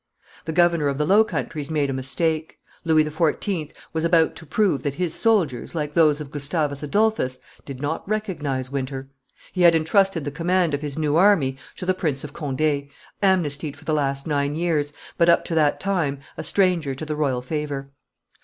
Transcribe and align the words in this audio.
The 0.45 0.51
governor 0.51 0.87
of 0.87 0.97
the 0.97 1.05
Low 1.05 1.23
Countries 1.23 1.69
made 1.69 1.91
a 1.91 1.93
mistake: 1.93 2.57
Louis 2.83 3.05
XIV. 3.05 3.71
was 3.93 4.03
about 4.03 4.35
to 4.37 4.47
prove 4.47 4.81
that 4.81 4.95
his 4.95 5.13
soldiers, 5.13 5.75
like 5.75 5.93
those 5.93 6.19
of 6.19 6.31
Gustavus 6.31 6.81
Adolphus, 6.81 7.37
did 7.65 7.79
not 7.79 8.09
recognize 8.09 8.71
winter. 8.71 9.11
He 9.51 9.61
had 9.61 9.75
intrusted 9.75 10.25
the 10.25 10.31
command 10.31 10.73
of 10.73 10.81
his 10.81 10.97
new 10.97 11.17
army 11.17 11.55
to 11.75 11.85
the 11.85 11.93
Prince 11.93 12.23
of 12.23 12.33
Conde, 12.33 12.89
amnestied 13.21 13.75
for 13.77 13.85
the 13.85 13.93
last 13.93 14.25
nine 14.25 14.55
years, 14.55 14.91
but, 15.19 15.29
up 15.29 15.45
to 15.45 15.53
that 15.53 15.79
time, 15.79 16.17
a 16.35 16.41
stranger 16.41 16.95
to 16.95 17.05
the 17.05 17.15
royal 17.15 17.43
favor. 17.43 17.91